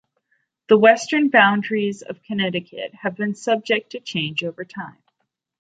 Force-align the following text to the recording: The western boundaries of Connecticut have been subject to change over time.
The 0.67 0.79
western 0.79 1.29
boundaries 1.29 2.01
of 2.01 2.23
Connecticut 2.23 2.91
have 2.95 3.15
been 3.15 3.35
subject 3.35 3.91
to 3.91 3.99
change 3.99 4.43
over 4.43 4.65
time. 4.65 4.97